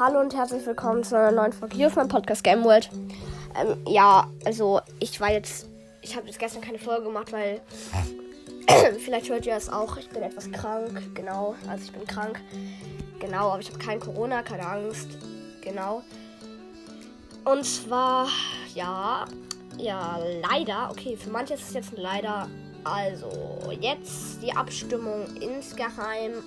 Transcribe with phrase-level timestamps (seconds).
[0.00, 2.88] Hallo und herzlich willkommen zu einer neuen Folge hier auf meinem Podcast Game World.
[3.54, 5.68] Ähm, ja, also ich war jetzt,
[6.00, 7.60] ich habe jetzt gestern keine Folge gemacht, weil
[8.98, 12.40] vielleicht hört ihr es auch, ich bin etwas krank, genau, also ich bin krank,
[13.18, 15.18] genau, aber ich habe kein Corona, keine Angst,
[15.60, 16.00] genau.
[17.44, 18.26] Und zwar,
[18.74, 19.26] ja,
[19.76, 20.18] ja,
[20.50, 22.48] leider, okay, für manche ist es jetzt ein leider,
[22.84, 23.28] also
[23.78, 26.42] jetzt die Abstimmung insgeheim.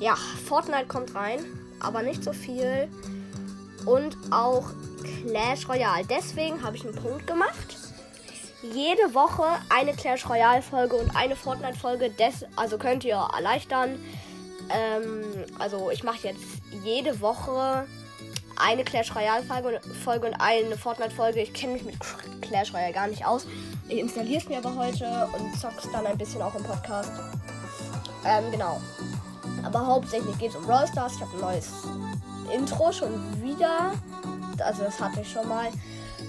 [0.00, 2.88] Ja, Fortnite kommt rein aber nicht so viel.
[3.86, 4.70] Und auch
[5.26, 6.04] Clash Royale.
[6.08, 7.76] Deswegen habe ich einen Punkt gemacht.
[8.62, 12.10] Jede Woche eine Clash Royale Folge und eine Fortnite Folge.
[12.54, 13.98] also könnt ihr erleichtern.
[14.70, 15.24] Ähm,
[15.58, 16.44] also ich mache jetzt
[16.84, 17.86] jede Woche
[18.56, 19.42] eine Clash Royale
[20.04, 21.40] Folge, und eine Fortnite Folge.
[21.40, 21.96] Ich kenne mich mit
[22.40, 23.46] Clash Royale gar nicht aus.
[23.88, 27.10] Ich installiere es mir aber heute und zock's dann ein bisschen auch im Podcast.
[28.24, 28.80] Ähm, genau.
[29.64, 31.14] Aber hauptsächlich geht es um Brawl Stars.
[31.16, 31.70] Ich habe ein neues
[32.54, 33.92] Intro schon wieder.
[34.64, 35.68] Also das hatte ich schon mal.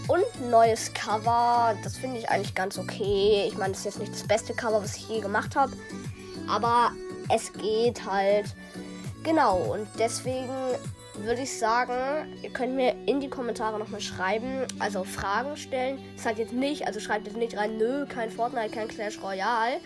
[0.07, 1.75] Und ein neues Cover.
[1.83, 3.45] Das finde ich eigentlich ganz okay.
[3.47, 5.73] Ich meine, das ist jetzt nicht das beste Cover, was ich je gemacht habe.
[6.47, 6.91] Aber
[7.33, 8.45] es geht halt.
[9.23, 9.57] Genau.
[9.57, 10.49] Und deswegen
[11.15, 15.99] würde ich sagen, ihr könnt mir in die Kommentare nochmal schreiben, also Fragen stellen.
[16.15, 19.79] Das halt jetzt nicht, also schreibt jetzt nicht rein, nö, kein Fortnite, kein Clash Royale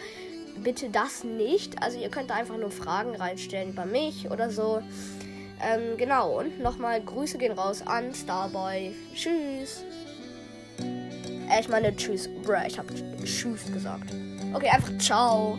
[0.58, 1.82] bitte das nicht.
[1.82, 4.82] Also ihr könnt einfach nur Fragen reinstellen über mich oder so.
[5.62, 8.94] Ähm, genau, und nochmal Grüße gehen raus an Starboy.
[9.14, 9.84] Tschüss.
[10.80, 12.30] Äh, ich meine, tschüss.
[12.44, 12.86] Bruh, ich hab
[13.24, 14.14] tschüss gesagt.
[14.54, 15.58] Okay, einfach ciao.